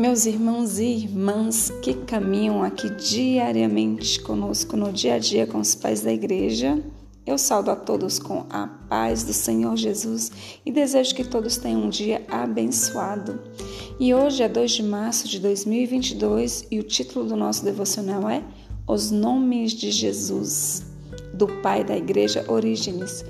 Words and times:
Meus 0.00 0.24
irmãos 0.24 0.78
e 0.78 0.86
irmãs 0.86 1.70
que 1.82 1.92
caminham 1.92 2.62
aqui 2.62 2.88
diariamente 2.88 4.18
conosco 4.22 4.74
no 4.74 4.90
dia 4.90 5.16
a 5.16 5.18
dia 5.18 5.46
com 5.46 5.58
os 5.58 5.74
pais 5.74 6.00
da 6.00 6.10
igreja, 6.10 6.82
eu 7.26 7.36
saúdo 7.36 7.70
a 7.70 7.76
todos 7.76 8.18
com 8.18 8.46
a 8.48 8.66
paz 8.66 9.24
do 9.24 9.34
Senhor 9.34 9.76
Jesus 9.76 10.32
e 10.64 10.72
desejo 10.72 11.14
que 11.14 11.22
todos 11.22 11.58
tenham 11.58 11.82
um 11.82 11.90
dia 11.90 12.24
abençoado. 12.30 13.40
E 13.98 14.14
hoje 14.14 14.42
é 14.42 14.48
2 14.48 14.70
de 14.70 14.82
março 14.82 15.28
de 15.28 15.38
2022 15.38 16.68
e 16.70 16.80
o 16.80 16.82
título 16.82 17.26
do 17.26 17.36
nosso 17.36 17.62
devocional 17.62 18.26
é 18.26 18.42
Os 18.88 19.10
Nomes 19.10 19.72
de 19.72 19.90
Jesus, 19.90 20.82
do 21.34 21.46
pai 21.60 21.84
da 21.84 21.94
igreja 21.94 22.42
Orígenes, 22.48 23.22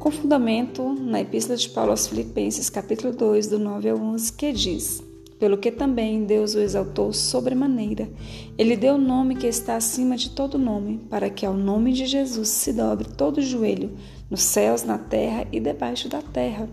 com 0.00 0.10
fundamento 0.10 0.92
na 0.92 1.20
Epístola 1.20 1.56
de 1.56 1.68
Paulo 1.68 1.92
aos 1.92 2.08
Filipenses, 2.08 2.68
capítulo 2.68 3.12
2, 3.12 3.46
do 3.46 3.60
9 3.60 3.90
ao 3.90 3.98
11, 3.98 4.32
que 4.32 4.52
diz 4.52 5.06
pelo 5.38 5.58
que 5.58 5.70
também 5.70 6.24
Deus 6.24 6.54
o 6.54 6.60
exaltou 6.60 7.12
sobremaneira. 7.12 8.08
Ele 8.56 8.76
deu 8.76 8.94
o 8.94 8.98
nome 8.98 9.36
que 9.36 9.46
está 9.46 9.76
acima 9.76 10.16
de 10.16 10.30
todo 10.30 10.58
nome, 10.58 10.98
para 11.10 11.28
que 11.28 11.44
ao 11.44 11.54
nome 11.54 11.92
de 11.92 12.06
Jesus 12.06 12.48
se 12.48 12.72
dobre 12.72 13.08
todo 13.08 13.42
joelho, 13.42 13.96
nos 14.30 14.42
céus, 14.42 14.82
na 14.82 14.98
terra 14.98 15.46
e 15.52 15.60
debaixo 15.60 16.08
da 16.08 16.22
terra. 16.22 16.68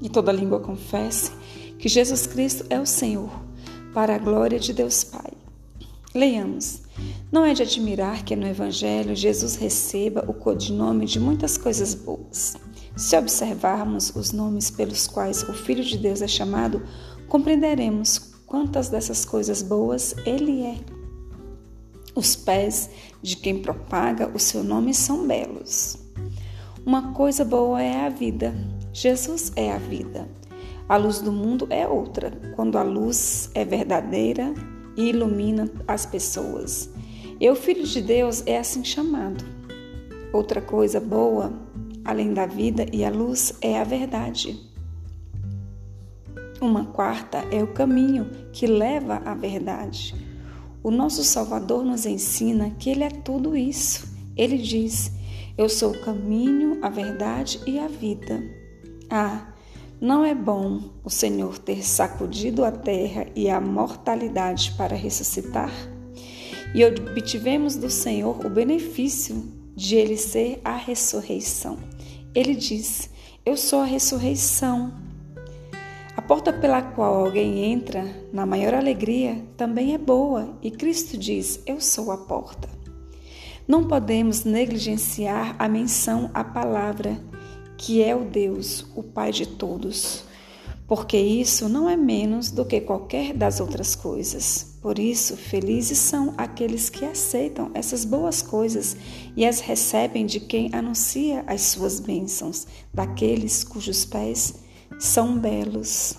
E 0.00 0.08
toda 0.08 0.32
língua 0.32 0.60
confesse 0.60 1.32
que 1.78 1.88
Jesus 1.88 2.26
Cristo 2.26 2.64
é 2.70 2.80
o 2.80 2.86
Senhor, 2.86 3.30
para 3.92 4.14
a 4.14 4.18
glória 4.18 4.58
de 4.58 4.72
Deus 4.72 5.04
Pai. 5.04 5.32
Leiamos. 6.14 6.82
Não 7.32 7.44
é 7.44 7.52
de 7.52 7.62
admirar 7.62 8.24
que 8.24 8.36
no 8.36 8.46
Evangelho 8.46 9.16
Jesus 9.16 9.56
receba 9.56 10.24
o 10.28 10.32
codinome 10.32 11.06
de 11.06 11.18
muitas 11.18 11.58
coisas 11.58 11.92
boas. 11.94 12.54
Se 12.96 13.16
observarmos 13.16 14.14
os 14.14 14.32
nomes 14.32 14.70
pelos 14.70 15.08
quais 15.08 15.42
o 15.42 15.52
Filho 15.52 15.82
de 15.82 15.98
Deus 15.98 16.22
é 16.22 16.28
chamado, 16.28 16.82
compreenderemos 17.28 18.34
quantas 18.46 18.88
dessas 18.88 19.24
coisas 19.24 19.62
boas 19.62 20.14
ele 20.24 20.62
é. 20.62 20.76
Os 22.14 22.36
pés 22.36 22.90
de 23.20 23.36
quem 23.36 23.60
propaga 23.60 24.30
o 24.32 24.38
seu 24.38 24.62
nome 24.62 24.94
são 24.94 25.26
belos. 25.26 25.98
Uma 26.86 27.12
coisa 27.12 27.44
boa 27.44 27.82
é 27.82 28.06
a 28.06 28.08
vida. 28.08 28.54
Jesus 28.92 29.52
é 29.56 29.72
a 29.72 29.78
vida. 29.78 30.28
A 30.88 30.96
luz 30.96 31.18
do 31.18 31.32
mundo 31.32 31.66
é 31.70 31.88
outra, 31.88 32.30
quando 32.54 32.78
a 32.78 32.84
luz 32.84 33.50
é 33.54 33.64
verdadeira 33.64 34.54
e 34.96 35.08
ilumina 35.08 35.68
as 35.88 36.06
pessoas. 36.06 36.90
E 37.40 37.50
o 37.50 37.56
Filho 37.56 37.84
de 37.84 38.00
Deus 38.00 38.44
é 38.46 38.58
assim 38.58 38.84
chamado. 38.84 39.44
Outra 40.32 40.60
coisa 40.60 41.00
boa, 41.00 41.52
além 42.04 42.32
da 42.32 42.46
vida 42.46 42.86
e 42.92 43.04
a 43.04 43.10
luz, 43.10 43.54
é 43.60 43.80
a 43.80 43.84
verdade. 43.84 44.58
Uma 46.60 46.84
quarta 46.86 47.38
é 47.50 47.62
o 47.62 47.72
caminho 47.72 48.30
que 48.52 48.66
leva 48.66 49.22
à 49.24 49.34
verdade. 49.34 50.14
O 50.82 50.90
nosso 50.90 51.24
Salvador 51.24 51.84
nos 51.84 52.06
ensina 52.06 52.70
que 52.78 52.90
Ele 52.90 53.04
é 53.04 53.10
tudo 53.10 53.56
isso. 53.56 54.06
Ele 54.36 54.58
diz: 54.58 55.10
Eu 55.56 55.68
sou 55.68 55.92
o 55.92 56.00
caminho, 56.00 56.78
a 56.82 56.88
verdade 56.88 57.60
e 57.66 57.78
a 57.78 57.88
vida. 57.88 58.42
Ah, 59.10 59.54
não 60.00 60.24
é 60.24 60.34
bom 60.34 60.82
o 61.02 61.10
Senhor 61.10 61.58
ter 61.58 61.82
sacudido 61.82 62.64
a 62.64 62.70
terra 62.70 63.26
e 63.34 63.48
a 63.48 63.60
mortalidade 63.60 64.72
para 64.76 64.96
ressuscitar? 64.96 65.72
E 66.74 66.84
obtivemos 66.84 67.76
do 67.76 67.88
Senhor 67.88 68.44
o 68.44 68.50
benefício 68.50 69.42
de 69.74 69.96
Ele 69.96 70.16
ser 70.16 70.60
a 70.64 70.76
ressurreição. 70.76 71.78
Ele 72.34 72.56
diz: 72.56 73.08
Eu 73.46 73.56
sou 73.56 73.80
a 73.80 73.84
ressurreição. 73.84 74.92
A 76.16 76.22
porta 76.22 76.52
pela 76.52 76.82
qual 76.82 77.14
alguém 77.14 77.64
entra 77.64 78.04
na 78.32 78.44
maior 78.44 78.74
alegria 78.74 79.44
também 79.56 79.94
é 79.94 79.98
boa, 79.98 80.58
e 80.60 80.70
Cristo 80.70 81.16
diz: 81.16 81.60
Eu 81.64 81.80
sou 81.80 82.10
a 82.10 82.18
porta. 82.18 82.68
Não 83.68 83.86
podemos 83.86 84.44
negligenciar 84.44 85.54
a 85.58 85.68
menção 85.68 86.30
à 86.34 86.42
palavra, 86.42 87.18
que 87.78 88.02
é 88.02 88.14
o 88.14 88.24
Deus, 88.24 88.84
o 88.96 89.02
Pai 89.02 89.30
de 89.30 89.46
todos, 89.46 90.24
porque 90.86 91.16
isso 91.16 91.68
não 91.68 91.88
é 91.88 91.96
menos 91.96 92.50
do 92.50 92.64
que 92.64 92.80
qualquer 92.80 93.32
das 93.32 93.60
outras 93.60 93.94
coisas. 93.94 94.76
Por 94.82 94.98
isso, 94.98 95.36
felizes 95.36 95.98
são 95.98 96.34
aqueles 96.36 96.90
que 96.90 97.04
aceitam 97.04 97.70
essas 97.72 98.04
boas 98.04 98.42
coisas 98.42 98.96
e 99.34 99.46
as 99.46 99.60
recebem 99.60 100.26
de 100.26 100.40
quem 100.40 100.68
anuncia 100.74 101.42
as 101.46 101.62
suas 101.62 102.00
bênçãos, 102.00 102.66
daqueles 102.92 103.64
cujos 103.64 104.04
pés 104.04 104.56
são 104.98 105.38
belos. 105.38 106.14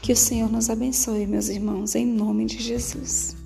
Que 0.00 0.12
o 0.12 0.16
Senhor 0.16 0.50
nos 0.50 0.70
abençoe, 0.70 1.26
meus 1.26 1.48
irmãos, 1.48 1.94
em 1.94 2.06
nome 2.06 2.46
de 2.46 2.62
Jesus. 2.62 3.43